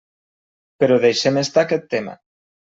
[0.85, 2.19] Però deixem estar aquest tema.